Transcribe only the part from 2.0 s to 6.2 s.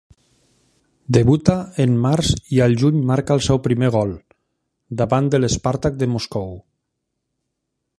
març i al juny marca el seu primer gol, davant l'Spartak de